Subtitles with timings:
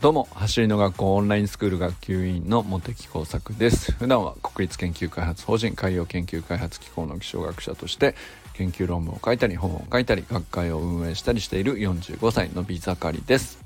[0.00, 3.90] どうも走りの学校オンラインスクール学級委員の茂木耕作です。
[3.90, 8.14] 普段は国立研究開発法人海洋研究開発機構の気象学者として
[8.54, 13.58] 研究論文を書いたり本を書いたり学会を運営したりしている45歳のび盛りです。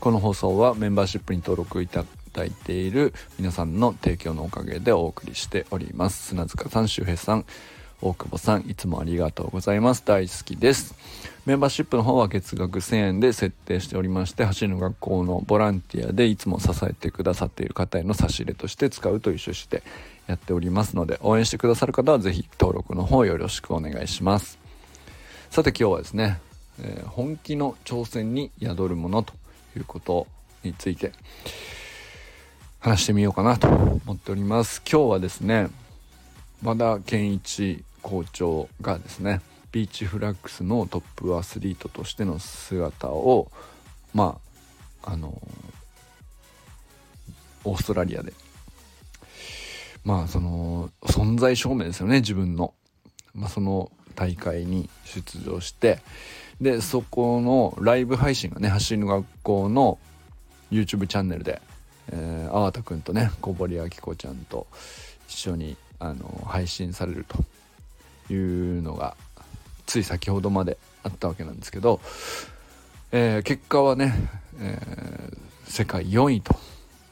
[0.00, 6.30] この放送はメンバーシップに登録いただいている皆さんの提供のおかげでお送りしております。
[6.30, 7.44] 砂塚さん周平さん
[8.00, 10.04] 大久保さんいつもありがとうございます。
[10.04, 10.94] 大好きです。
[11.46, 19.82] メンバーシップの方は月額1000円で設定しておりまして走りの学校のボランティアでいつも支えてくださっている方への差し入れとして使うという趣旨で
[20.28, 24.58] やっておりますので応援してくださる方は是非登録の方よろしくお願いします。
[25.50, 26.40] さて今日はですね、
[26.80, 29.32] えー、本気の挑戦に宿るものと
[29.76, 30.28] いうこと
[30.62, 31.12] について
[32.78, 34.82] 話してみようかなと思っております。
[34.88, 35.68] 今日はですね
[36.62, 39.40] 和田健一校長がですね
[39.72, 43.50] ビーチフラッグスのトップアスリートとしての姿を
[44.14, 44.38] ま
[45.02, 45.40] ああの
[47.64, 48.32] オーストラリアで
[50.04, 52.72] まあその存在証明ですよね自分の、
[53.34, 55.98] まあ、その大会に出場して
[56.60, 59.98] でそこのライブ配信がね走りの学校の
[60.70, 61.60] YouTube チャンネルで、
[62.10, 64.66] えー、粟田くんとね小堀明子ちゃんと
[65.28, 67.38] 一緒にあの配信されると。
[68.30, 69.16] いうのが
[69.86, 72.00] つい先ほどまであったわけなんですけど、
[73.12, 74.14] えー、結果はね、
[74.60, 76.56] えー、世界4位と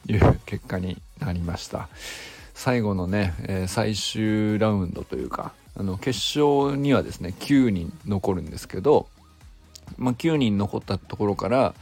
[0.07, 1.89] いう結果になりました。
[2.55, 9.09] 最後のね、えー、最終ラウンドというかあの決勝にはですね9人残るんですけど、
[9.99, 11.75] まあ、9人残ったところから、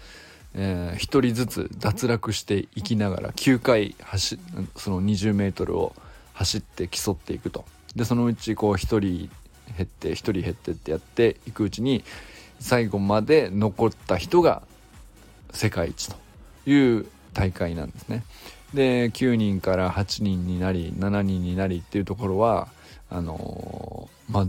[0.54, 4.38] えー、1人ずつ脱落していきながら9回走
[4.76, 5.94] その 20m を
[6.32, 7.64] 走って競っていくと。
[7.96, 9.30] でそのうちこう1人減
[9.82, 12.04] って1人減ってってやっていくうちに
[12.58, 14.62] 最後まで残った人が
[15.52, 16.16] 世界一と
[16.66, 18.24] いう大会なんですね。
[18.72, 22.68] で9人から8人になり7人になりっていうところは
[23.08, 24.46] あのー、まあ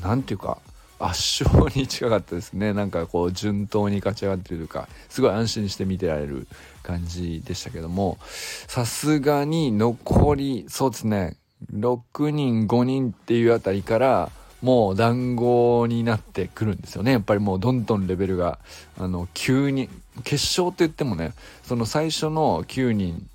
[0.00, 0.58] 何て言うか
[0.98, 6.48] 圧勝に近かったですねなんかこう順当に勝ち上がってるというかすごい安心して見てられる
[6.82, 11.36] 感じでしたけどもさすがに残りそうですね
[11.72, 14.30] 6人5人っていうあたりから
[14.62, 17.12] もう団子になってくるんですよね。
[17.12, 18.58] やっぱりもうどんどんレベルが
[18.98, 19.88] あの急に
[20.24, 21.32] 決勝って言ってもね
[21.62, 23.28] その最初の9人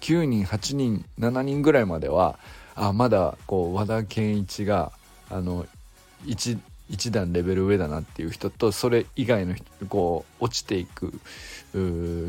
[0.00, 2.38] 9人8人7人ぐらいまでは
[2.74, 4.92] あまだこう和田健一が
[5.30, 5.66] あの
[6.26, 6.58] 1,
[6.90, 9.54] 1段レベル上だなっていう人とそれ以外の
[9.88, 11.12] こう落ちていく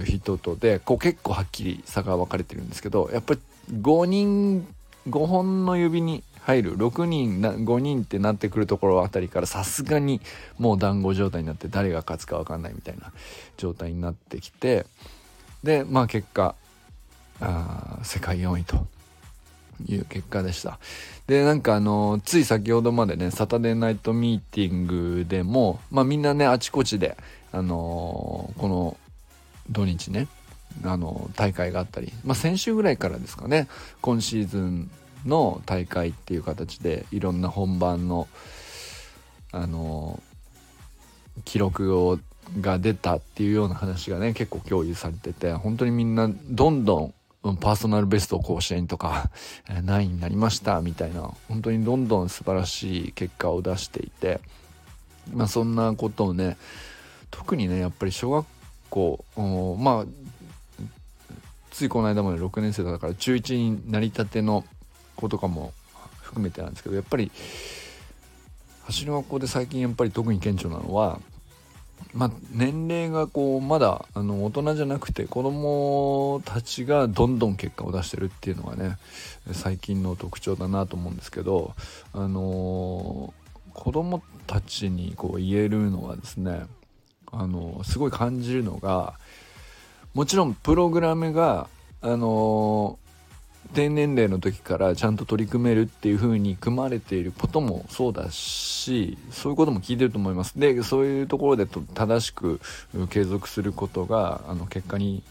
[0.06, 3.40] 人とでこう結構はっきり差が分かれてるんですけどやっぱり
[3.72, 4.68] 5人
[5.10, 10.22] 5本の指に入る6人5人ってなってくるところあたりからさすがに
[10.58, 13.12] もう団子状態になって誰が勝つか分かんないみたいな
[13.58, 14.86] 状態になってきて
[15.64, 16.56] でまあ結果
[17.42, 18.88] あ世界4位と
[19.88, 20.80] いう結果でした。
[21.28, 27.18] で、なんかあの、つい先ほどまでね、サタデーナイトミーティングでも、まあみんなね、あちこちで、
[27.52, 28.98] あのー、この
[29.70, 30.28] 土日ね、
[30.84, 33.68] あの大会があったり、まあ、先週ぐらいからですかね。
[34.02, 34.92] 今シーズン
[35.26, 38.28] の大会っていう形でいろんな本番の
[39.52, 40.22] あの
[41.44, 42.20] 記録を
[42.62, 47.14] が出たっていうような話がね結構共有されてて本当にみんなどんど
[47.44, 49.30] んパーソナルベスト甲子園とか
[49.84, 54.42] 何位になりましたみたいな本当にどんどん素晴らしい結果を出していて
[55.32, 56.58] まあそんなことをね
[57.32, 58.46] 特にねやっぱり小学
[58.90, 59.24] 校
[59.80, 60.06] まあ
[61.80, 64.66] ついこの間まで6年生だから中1になりたての
[65.16, 65.72] 子とかも
[66.22, 67.32] 含めてなんですけどやっぱり
[68.84, 71.22] 走り学校で最近やっぱり特に顕著なのは
[72.14, 78.98] まあ、年齢がこうまだあの大人じゃなくて子供たちがどんどん結果を出してるっていうのがね
[79.52, 81.76] 最近の特徴だなと思うんですけど、
[82.14, 86.66] あのー、子供たちにこう言えるのはですね、
[87.32, 89.20] あの、すごい感じるのが
[90.14, 91.68] もちろんプログラムが
[92.02, 100.60] あのー、低年齢の時からちゃんと取り組めるっていう風に組まれていることもそうだしそういうことも聞いてると思います。
[100.60, 102.60] でそういうところでと正しく
[103.10, 105.24] 継続することがあの結果に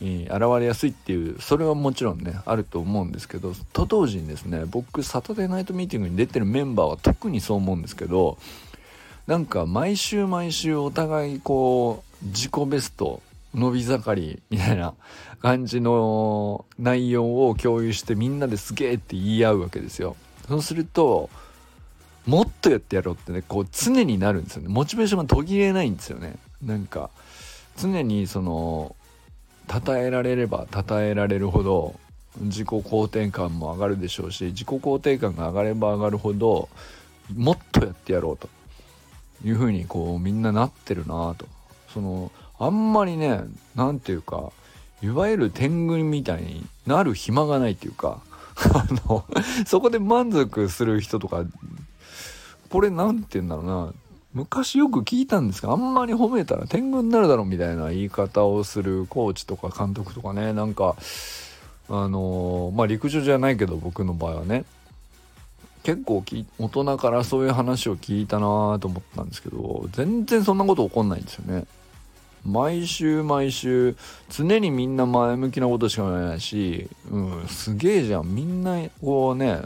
[0.00, 8.38] 現れやすいっていうそれはもちろんねあると思うんですけどと同時にですね僕サタデーナイトミーティングに出てるメンバーは特にそう思うんですけど
[9.26, 13.22] なんか毎週毎週お互いこう自己ベスト
[13.54, 14.94] 伸び盛りみたいな
[15.40, 20.16] 感じの内容を共有してみんなですげえって言い合うわけですよ。
[20.48, 21.30] そうすると
[22.26, 24.68] もっとやってやろうってねこう常になるんですよね。
[24.68, 26.36] モチベーションが途切れないんですよね。
[26.64, 27.10] なんか
[27.76, 28.96] 常にその
[29.68, 31.94] 称えられれば称えられるほど
[32.40, 36.68] 自己肯定感も上がるでしょうし自己肯定感が上がれば上がるほど
[37.34, 38.48] もっとやってやろうと
[39.44, 41.46] いうふうにこうみんななってるなと。
[41.92, 43.40] そのあんまりね
[43.74, 44.52] 何て言うか
[45.02, 48.20] いわゆる天狗みたいになる暇がないっていうか
[48.74, 49.24] あの
[49.66, 51.44] そこで満足する人とか
[52.70, 53.92] これ何て言うんだろうな
[54.34, 60.96] 昔よく聞いたんですがあんまり褒めたら天狗になるだろうみたいな言い方をするコーチとか監督とかねなんか
[61.88, 64.64] あのまあ陸上じゃないけど僕の場合はね
[65.82, 66.24] 結構
[66.58, 71.66] 大人からそういう話を聞いたなと思ったんですけど全然そんなこと起こんないんですよね。
[72.44, 73.96] 毎週毎週
[74.28, 78.34] 常にみんな前向きなことしか言わないし、うん、すげえじゃん。
[78.34, 79.62] みんなこうね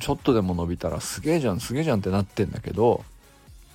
[0.00, 3.04] ちょっとでも伸びたらすげえじゃんすげえじゃんってなってんだけど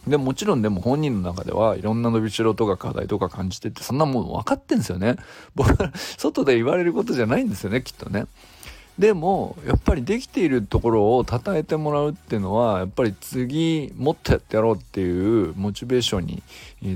[0.08, 5.18] でもちろんでも本人の中ではいろんな伸びしろとか課題とか感じててそんなもん分かってんですよね。
[5.56, 8.26] 僕は外で言われることじゃないんですよねきっとね。
[9.00, 16.44] でもやっぱりできているところを称えてもらうっていうのはやっぱり次もっとやってやろうっていうモチベーションに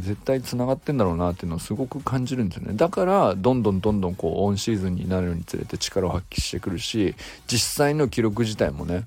[0.02, 2.74] 絶対つながってんだろうなっていうのをすごく感じるんですよね。
[2.76, 7.16] だからどんどんどんどんこうオンシーズンになるにつれて力を発揮してくるし
[7.48, 9.06] 実際の記録自体もね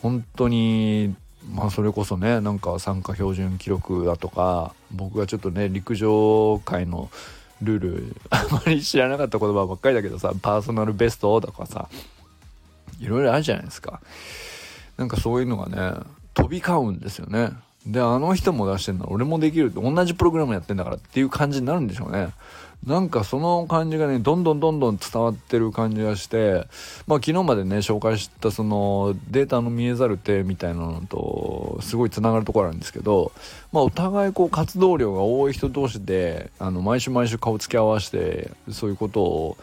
[0.00, 1.16] 本当に
[1.52, 7.10] まあそれこそねなんか参加標準記録だとか僕がちょっとね陸上界の
[7.60, 11.88] ルールあまり知らなかった言葉ばっかりだけどさパーソナルベストとかさ
[13.00, 14.00] いろいろあるじゃないですか。
[14.96, 16.00] なんかそういうのがね
[16.34, 17.50] 飛び交うんですよね。
[17.86, 22.28] であの人も出してんの俺もできるって同じプログラムやってんだからっていう感じになるんでしょうね。
[22.86, 26.66] なんかその感じがねどんどんどんどん伝わってる感じがして
[27.06, 33.32] まあ昨日までね紹介したそのデータの見えざる手みたいなのとすごいつながるところあるんですけど
[33.70, 39.56] まあお互いこう活動量が多い人同士であの毎週毎週顔つき合わせてそういうことを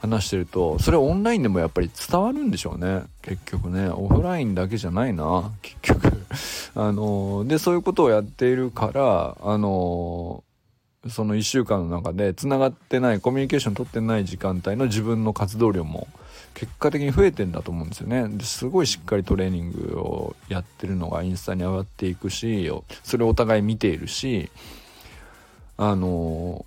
[0.00, 3.02] 話してるとそれオンラインでもやっぱり伝わるんでしょうね。
[3.22, 3.88] 結局ね。
[3.88, 5.52] オフラインだけじゃないな。
[5.60, 6.24] 結局。
[6.74, 10.42] あのでそういうことをやっているからあの
[11.08, 16.08] その1週間の中でつながってないコミュニケーション取ってない時間帯の自分の活動量も
[16.54, 18.28] 結果的に増えてんだと思うんですよね。
[18.42, 22.70] すごいしっかりトレーニングをやってるのがインスタに上がっていくし
[23.02, 24.50] それをお互い見ているし
[25.76, 26.64] あの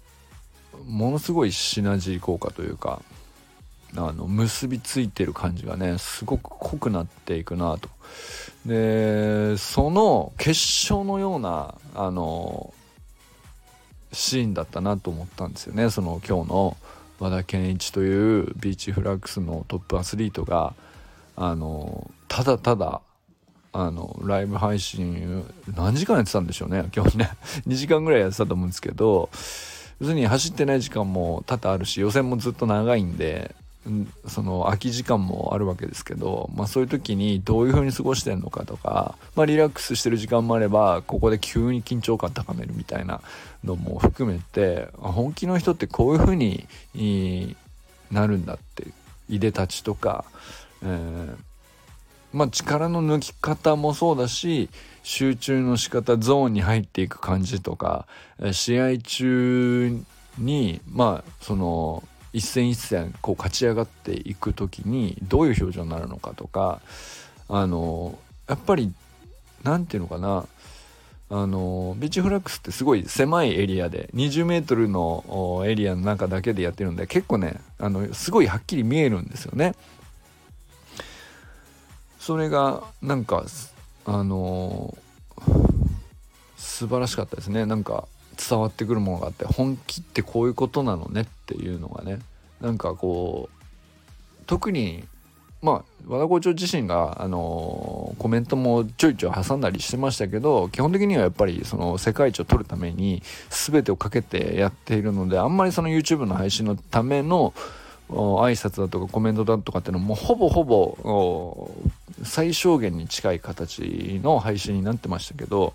[0.87, 3.01] ものすごいシナジー効果というか
[3.95, 7.89] あの結びついてる感じがねすごく濃くなっていくなと。
[8.65, 12.73] でその結晶のようなあの
[14.11, 15.89] シーンだったなと思ったんですよね。
[15.89, 16.77] その今日の
[17.19, 20.73] 和田健一というビーチフラッグスのトップアスリートが
[21.35, 23.01] あのただただ
[23.73, 25.43] あのライブ配信
[25.75, 26.89] 何時間やってたんでしょうね。
[26.95, 27.31] 今日ね。
[27.67, 29.29] 2時間ぐらいやってたと思うんですけど
[29.99, 33.55] 要するに走ってない時間も多々あるし予選もずっと長いんで
[34.27, 43.21] その空き時間もあるわけですけど、まあ、そういう時にどういう風に過ごしてるのかとか、まあ、リラックスしてる時間もあればここで急に緊張感高めるみたいな
[43.63, 46.65] のも含めて本気の人ってこういう風に
[48.11, 48.87] なるんだって
[49.27, 50.23] いでたちとか、
[50.81, 51.35] えー、
[52.31, 54.69] まあ、力の抜き方もそうだし
[55.03, 58.07] 集中の仕方ゾーンに入っていく感じとか
[58.53, 60.01] 試合中
[60.37, 66.81] にまあその一戦一戦こう勝ち上がっていく時にどういう表情になるのかとか
[67.47, 68.91] あのやっぱり
[69.63, 70.45] 何て言うのかな
[71.29, 79.73] あのビーチフラッグスってすごい狭いエリアで20メートルのエリアの中だけでやってるんで結構ねあのすごいはっきり見えるんですよね。
[82.19, 83.45] それがなんか
[84.05, 84.97] あの
[86.55, 92.19] 素晴らしかったですねなんか伝わってくるものがあって本気ってこういうことなのねっていうのがね
[92.61, 95.03] なんかこう特に
[95.61, 107.53] まあ和田校長自身が、あのー、コメントもちょいちょい挟んだりしてましたけど基本的にはやっぱりその世界一を取るために全てをかけてやっているのであんまりその YouTube の配信のための
[108.09, 111.71] 挨拶だとかコメントだとかっていうのもほぼほぼ
[112.23, 115.73] 最小限に近い形の配信になってましたけど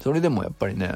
[0.00, 0.92] それでもやっぱりね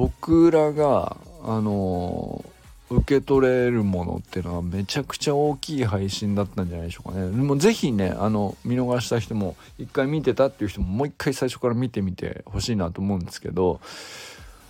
[0.00, 2.42] 僕らがあの
[2.88, 7.30] 受け取れるものっていうのはめちゃくちゃ大きい配信だったんじゃないでしょうかね。
[7.30, 13.78] でもぜひね、あの、見逃した人も、一回見てたっていう人ももう一回最初から見てみてほしいなと思うんですけど、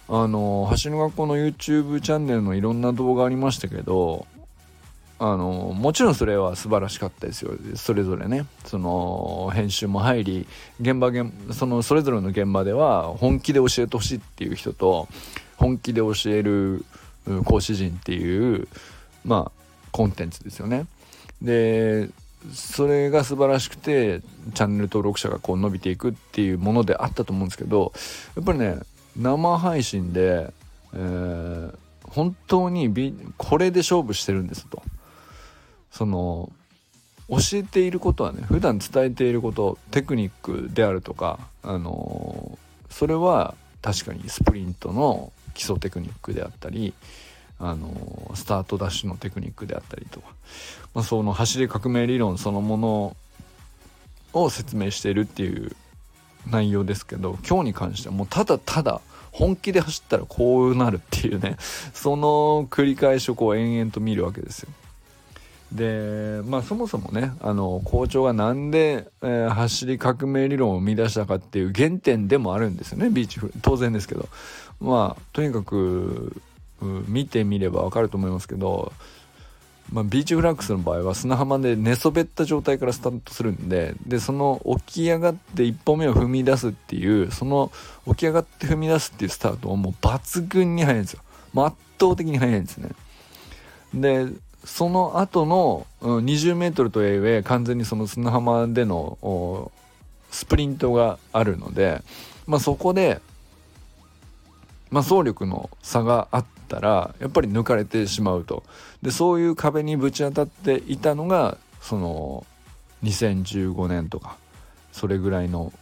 [0.08, 4.26] あの、橋の学校の YouTube チャンネルのいろんな動画ありましたけど、
[5.22, 7.52] あのもちろんそれは素晴らしかったですよ。
[7.74, 8.46] それぞれね。
[8.64, 10.46] その編集も入り
[10.80, 15.08] 現場現そのそれぞれの現場では本気で教えてほしいっていう人と
[15.58, 16.86] 本気で教える
[17.44, 18.66] 講師陣っていう
[19.22, 19.62] まあ
[19.92, 20.86] コンテンツですよね。
[21.42, 22.08] で
[22.54, 24.22] それが素晴らしくて
[24.54, 27.92] チャンネル登録者がこう伸びていくっていうものであったと思うんですけど
[28.36, 28.78] やっぱりね
[29.18, 30.50] 生配信で、
[30.94, 31.74] えー、
[32.08, 32.90] 本当に
[33.36, 34.82] これで勝負してるんですと。
[35.90, 36.50] その
[37.28, 42.58] 教えていることはね普段伝えていることテクニックであるとかあの
[42.90, 46.92] それは確かにスプリントの基礎テクニックであったり
[47.58, 50.28] あのスタートダッシュのテクニックであったりとか、
[50.94, 53.16] まあ、その走り革命理論そのもの
[54.32, 55.76] を説明しているっていう
[56.48, 61.56] 内容ですけど今日に関してはもうただただ本気で走ったらこうなるっていうね
[61.92, 64.70] その繰り返しをこう延々と見るわけですよ。
[65.72, 74.28] でまあそもそもねあの校長がなんで、えー、走り革命理論を生み出したかっていう原点でもあるんですよねビーチフ当然ですけど。
[74.80, 76.40] まあとにかく
[76.80, 78.92] 見てみればわかると思いますけど、
[79.92, 87.70] まあ、ビーチフラックスの場合は砂浜で寝そべった状態からスタートするんででその起き上がって一歩目を踏み出すっていうその
[88.06, 91.20] 起き上がって踏み出すっていうスタートはもう抜群に速いんですよ、
[91.54, 92.90] 圧倒的に速いんですね。
[93.92, 94.26] で
[94.64, 99.72] その後の、うん、20メートルとはいえ完全にその砂浜での
[100.30, 102.02] スプリントがあるので、
[102.46, 103.20] まあ、そこで、
[104.90, 108.62] まあ、走力の差があったらやっぱり抜かれてしまうと
[109.02, 112.46] でそういう壁にぶち当たっていたのがその
[113.02, 114.36] 2015年とか
[114.92, 115.72] それぐらいの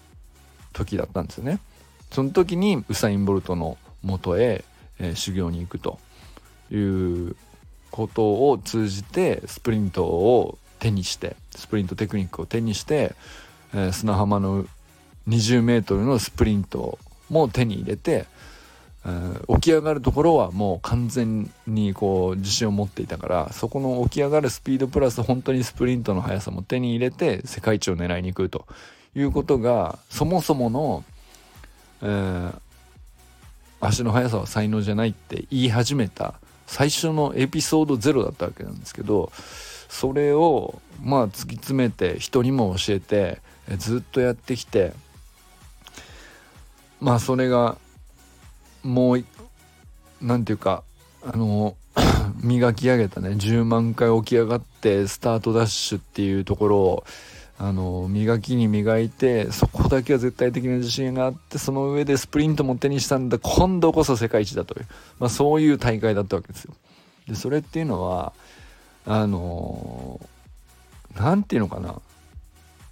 [0.72, 1.58] 時だったんですよね。
[2.12, 4.64] その時にウサイン・ボルトの元へ、
[4.98, 5.98] えー、修行に行くと
[6.70, 7.36] いう
[7.90, 13.14] ことを通じてスプリントを手にしてスプリントテクニックを手にして、
[13.74, 14.64] えー、砂浜の
[15.28, 18.26] 20m のスプリントも手に入れて、
[19.04, 28.66] えー、起き上がるところはもう完全にこう自信を持っていたからそこの起き上がるスピードプラス本当にスプリントの速さも手に入れて世界一を狙いに行くと
[29.14, 31.04] いうことがそもそもの、
[32.02, 32.58] えー、
[33.80, 36.34] 足の速さは才能じゃないって言い始めた
[36.68, 39.32] 最初のエピソード0だったわけなんですけど
[39.88, 43.40] それをまあ突き詰めて人にも教えて
[43.78, 44.92] ずっとやってきて
[47.00, 47.78] まあそれが
[48.82, 49.24] もう
[50.20, 50.84] 何て言うか
[51.24, 51.74] あの
[52.42, 57.04] 磨き上げたね10万回起き上がってスタートダッシュっていうところを
[57.60, 64.86] あの磨きに磨いてそこだけは絶対的な自信があってその上でスプリントも手にしたんだ今度こそ世界一だという、
[65.18, 66.74] まあ、そういう大会だったわけですよ。
[67.26, 68.32] でそれっていうのは
[69.04, 70.20] あの
[71.16, 72.00] 何て言うのかな。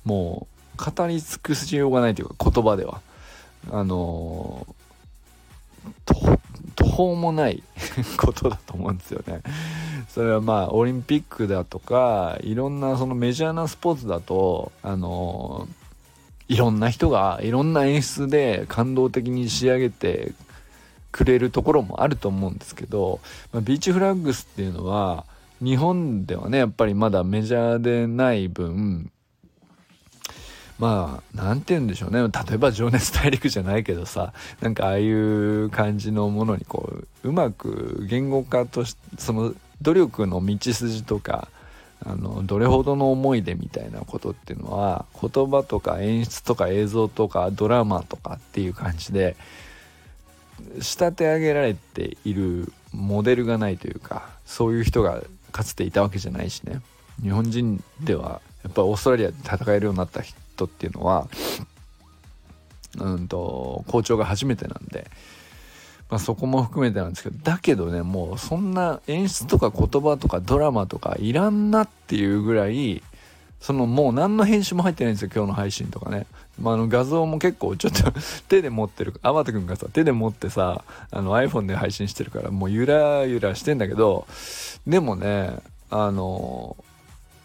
[0.05, 0.47] も
[0.79, 3.01] う語り尽くしようがないというか言葉では。
[3.71, 4.67] あの
[6.77, 7.63] 途方もない
[8.17, 9.41] ことだと思うんですよね。
[10.09, 15.69] それはまあオリンピックだとかいろんなそのメジャーなスポーツだとあの
[16.49, 20.33] いろんな人がいろんな演出で感動的に仕上げて
[21.13, 23.21] くれるところもあると思うんですけど、
[23.53, 25.25] まあ、ビーチフラッグスっていうのは
[25.63, 29.11] 日本ではねやっぱりまだメジャーでない分
[30.79, 32.21] まあ何て言うんでしょうね。
[32.21, 36.93] 例えば「情熱大陸」じゃないけどさなんかああいう感じのものにこ
[37.25, 41.49] ううまく言語化としてその努力の道筋とか
[42.05, 49.37] あのどれほどの思い出みたいなことっていうのは言葉とか演出とか映像とかドラマとかっていう感じで
[50.81, 56.81] 仕立て上げられているモデルがないというかそういう人がかつていたわけじゃないしね。
[57.23, 61.29] 日本人ではやっぱオーストラリアで戦えるようになった人っていうのは
[62.99, 65.11] うんと校長が初めてなんで
[66.09, 73.03] まあ、そこも含めてなんですけどだけどねもうそんな演出とか言葉とかドラマとかいらんなっていうぐらい
[73.61, 76.27] そのもう何の編集も入ってないんですよ今日の配信とかね、
[76.61, 78.13] まあ、あの画像も結構ちょっと
[78.49, 84.29] 手で持ってる天く君がさ手で持ってさあの iPhone で配信してるからもうゆらゆらしてんだけど
[84.87, 85.57] でもね
[85.91, 86.77] あの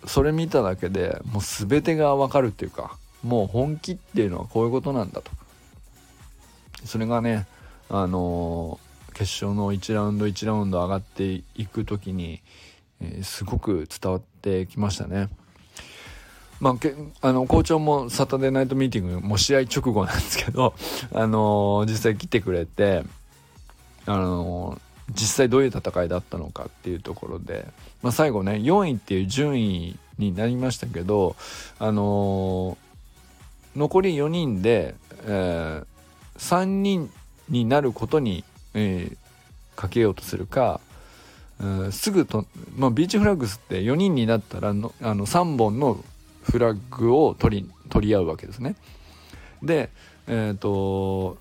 [0.05, 5.31] それ見ただけでもう全てがわかるっていうかもう本気っていうのはこういうことなんだと
[6.85, 7.45] それがね
[7.89, 8.79] あの
[9.13, 12.41] 決勝の1ラウンド1ラウンド上がっていく時に、
[13.01, 15.29] えー、すごく伝わってきましたね。
[16.61, 20.75] まあ、けあの校長もサタデーナイトミーティングも試合直後なんですけど、
[21.11, 23.03] あのー、実際来てくれて、
[24.05, 27.67] あのー、実際どういう戦いだったのかっていうところで、
[28.03, 31.35] まあ、最後ね4位っていう順位になりましたけど、
[31.79, 32.90] あのー、
[33.75, 35.85] 残り4人で、えー、
[36.37, 37.09] 3人
[37.49, 39.17] になることに、えー、
[39.75, 40.79] かけようとするか、
[41.59, 46.03] えー、すぐと、まあ、ビーチフラッグスって4人になったらのあの3本の
[46.43, 48.75] フラッグを取り取り合うわけですね。
[49.61, 49.89] で、
[50.27, 51.37] え、ー、と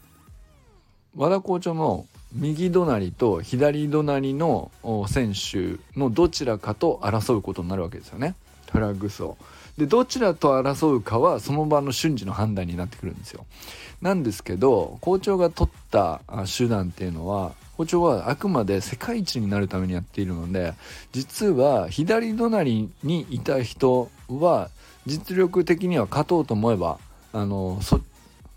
[1.17, 4.71] 和田校長の右隣と左隣の
[5.09, 8.37] 選手のどちらかと争うことになるわけですよね
[8.71, 9.37] フラッグスを。
[9.81, 13.47] でどちらと争うかはその場の瞬時の判断になってくるんですよ。
[14.03, 16.21] なんですけど校長が取った
[16.59, 20.75] 手段っていうのは校長はあくまで世界一になるためにやっているので
[21.13, 24.69] 実は左隣にいた人は
[25.07, 26.99] 実力的には勝とうと思えば
[27.33, 28.03] あのそ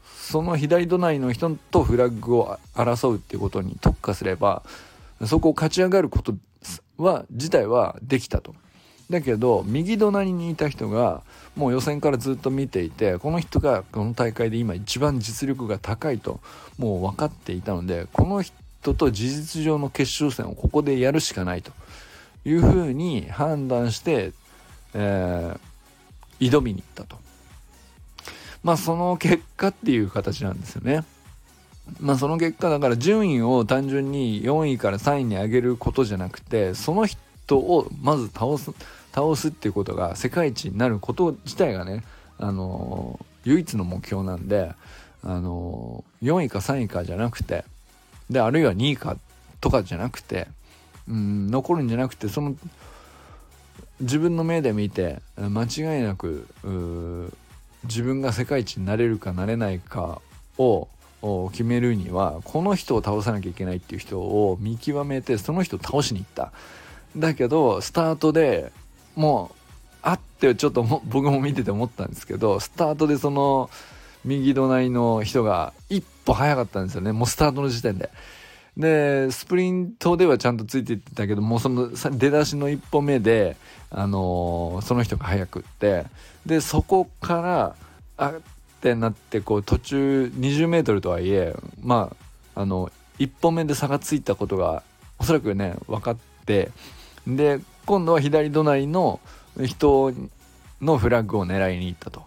[0.03, 4.61] その左隣の人とフラッグを争うっていうことに特化すれば
[5.25, 6.35] そこを勝ち上がること
[6.97, 8.53] は自体はできたと。
[9.13, 11.21] だけど右隣にいた人が
[11.55, 16.39] もう予選からずっと見ていてこの人がこの大会で今一番実力が高いと
[16.79, 21.71] もう分かっていたのでこの人と事実上の決勝戦をここでやるしかないと
[22.43, 24.33] いうふうに判断して、
[24.95, 27.21] えー、挑みに行ったと。
[28.63, 31.03] まあその結果っていう形なんですよね。
[31.99, 38.71] まあその結果だから順位を単純に4位から3位に上げることじゃなくてその人をまず倒す
[39.13, 42.03] 倒すっていうことが世界一になること自体がね
[42.37, 44.71] あの唯一の目標なんで
[45.23, 47.63] あの4位か3位かじゃなくて
[48.29, 49.17] であるいは2位か
[49.61, 50.47] とかじゃなくて
[51.07, 52.55] うん残るんじゃなくてその
[53.99, 56.47] 自分の目で見て間違いなく
[57.83, 60.21] 自分が世界一になれるかなれないか
[60.57, 60.87] を
[61.51, 66.51] 決めるにはこの人を倒さなきゃいけないっていう人を見極めてその人を倒しに行った。
[67.15, 68.71] だけどスタートで
[69.15, 69.55] もう
[70.01, 73.69] あってちょっと僕も見てて思ったんですけどスタートでその
[74.25, 77.11] 右隣の人が一歩早かったんですよね。
[77.11, 78.09] もうスタートの時点で。
[78.75, 83.55] でスプリントではちゃんとついていってたけどもうその出だしの一歩目で、
[83.91, 86.05] あのー、その人が早くって。
[86.45, 87.75] でそこから
[88.17, 88.41] あっ
[88.81, 92.11] てなってこう途中 20m とはいえま
[92.55, 94.83] ああの1歩目で差がついたことが
[95.19, 96.71] おそらくね分かって。
[97.27, 99.19] で今度は左隣の
[99.65, 100.13] 人
[100.81, 102.23] のフラッグを狙いに行ったと。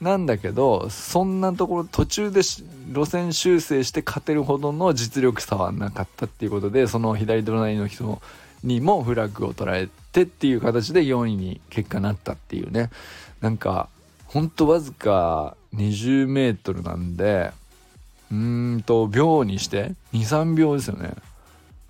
[0.00, 8.22] なんだけどそんなところ途中で路線修正して勝てるほどの実力差はなかったっていうことでその左隣の人
[8.62, 12.90] にもフラッグを捉えてっていう形で4位に結果なったっていうね
[13.40, 13.88] なんか
[14.26, 17.50] ほんとわずか 20m なんで
[18.30, 21.12] うーんと秒にして23秒ですよね、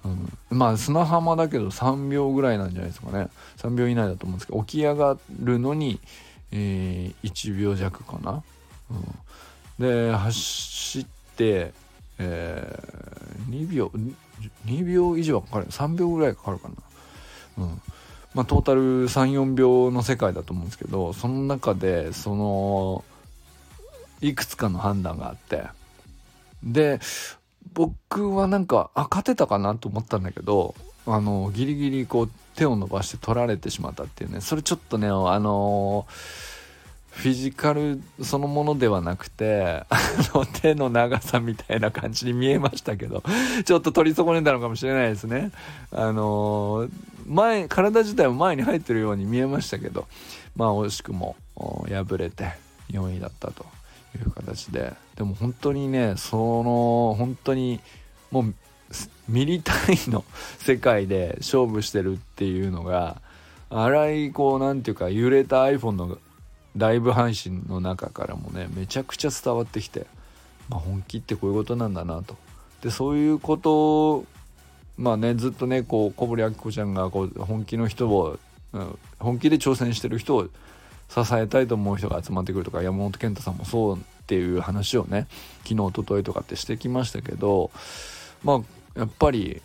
[0.05, 3.29] うん、まあ砂浜だけど3秒ぐらいなんじゃないですかね。
[3.57, 6.01] 3秒以内だと思うんですけど起き上がるのに
[6.53, 8.43] えー、1秒弱かな、
[8.91, 11.07] うん、で走っ
[11.37, 11.73] て、
[12.19, 13.93] えー、2秒
[14.67, 15.67] 2秒以上はかかる。
[15.67, 17.65] 3秒ぐらいかかるかな。
[17.65, 17.83] うん。
[18.35, 23.05] まあトータル34秒の世界だと思うんですけどその中でその
[24.21, 25.65] いくつかの判断があって。
[26.63, 27.01] で
[27.75, 30.75] 僕はなんかあ勝てたかなと思ったんだけど
[31.07, 34.41] あのギリギリこう手を伸ばして取られてしまったっていうね。
[34.41, 36.07] それちょっとねあの
[37.11, 39.99] フィジカルそのものではなくてあ
[40.35, 43.25] の 手の長さみたいな感じに見えましたけど
[43.65, 45.51] ちょっと取り損ねたのかもしれないですね。
[45.91, 46.89] あの
[47.27, 50.07] 前体自体も前に入ってるように見えましたけど
[50.57, 51.37] まあ惜しくも
[51.89, 52.53] 敗れて
[52.91, 53.78] 4位だったと。
[54.17, 54.95] いう形で。
[55.17, 57.81] でも本当にねその本当に
[58.31, 58.55] もう
[59.29, 60.25] ミリ単位の
[60.59, 63.21] 世界で勝負してるっていうのが
[63.71, 66.19] 荒いこう何ていうか揺れた iPhone の
[66.77, 70.07] ライブ配信の中からもねめちゃくちゃ伝わってきて、
[70.69, 72.37] まあ、本気ってこういうことなんだなと。
[72.83, 74.27] でそういうことを
[74.97, 78.39] まあねずっとねこう小堀明子ちゃんがこう本気の人を、
[79.19, 80.49] 本気で挑戦してる人を
[81.09, 85.27] 支えたいと思う人が集まってくるとか山本健太さんもそうっていう話をね
[85.63, 87.71] 昨日おとといとかってしてきましたけど
[88.45, 88.55] ま
[88.97, 89.63] あやっぱり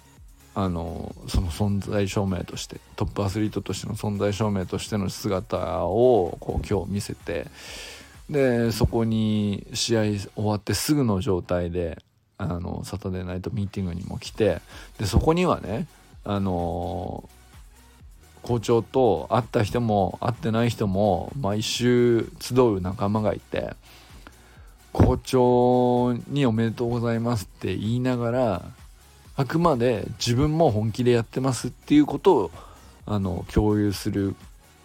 [0.56, 7.48] あのその存在証明としてトップアスリートとしての存在証明としての姿をこう今日見せて
[8.30, 11.98] でそこに試合終わってすぐの状態で
[12.38, 14.62] あのサタデーナイトミーティングにも来て
[15.00, 15.88] でそこにはね
[16.24, 17.28] あの
[18.44, 23.74] 校長と会った人も会ってない人も毎週集う仲間がいて
[24.92, 28.66] 校長におめでとうございますって言いながら
[29.36, 32.52] あくまで自分も本気でやってますっていうことを
[33.08, 34.36] あの共有する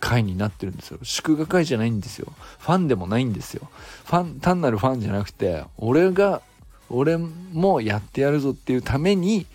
[0.01, 0.99] 会になってるんですよ。
[1.03, 2.33] 祝賀会じゃないんですよ。
[2.59, 3.69] ファンでもないんですよ。
[4.05, 6.41] ファン単なるファンじゃなくて俺が
[6.89, 9.47] 俺もやってやるぞっていうために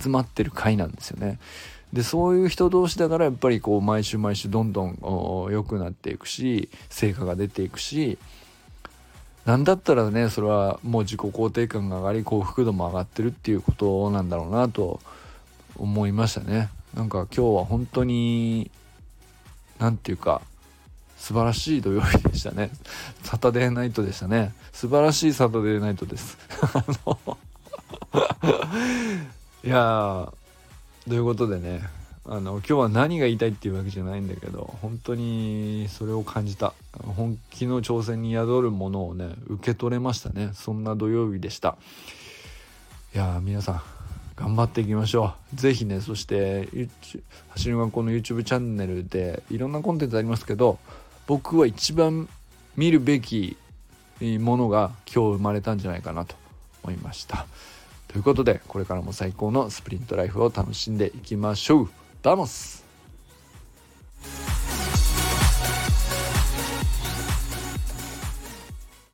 [0.00, 1.38] 集まってる会なんですよね。
[1.92, 4.98] でそういう人同士だからやっぱりこう毎週毎週どんどん
[5.50, 8.18] 良くなっていくし成果が出ていくし
[9.46, 15.00] なんだったらねそれはもう自己肯定感が上がり幸福度も上がってるっていうことなんだろうなと
[15.76, 16.68] 思いましたね。
[16.94, 18.70] なんか今日は本当に
[19.78, 20.42] 何て言うか
[21.16, 22.70] 素晴らしい土曜日でしたね。
[23.22, 24.52] サタデーナイトでしたね。
[24.72, 26.36] 素晴らしいサタデーナイトです。
[29.64, 30.32] いや
[31.08, 31.82] ということでね
[32.26, 36.74] あの今日は何が言いたいっていうわけじゃないんだけど本当にそれを感じた。
[37.16, 40.50] 本気の挑戦に宿るものをね受け取れましたね。
[40.52, 41.78] そんな土曜日でした。
[43.14, 43.82] いや皆さん
[44.36, 45.56] 頑張っていきましょう。
[45.56, 46.68] 是非ねそして
[47.48, 50.78] 走り学校の YouTube チャンネルでいろんなコンテンツありますけど
[51.26, 52.28] 僕は一番
[52.76, 53.56] 見るべき
[54.20, 56.34] ものが今日生まれたんじゃないかなと
[56.82, 57.46] 思いました。
[58.08, 61.90] ということでこれからも最高のスプリントライフを楽しんでいきましょう。
[62.22, 62.87] ダモス。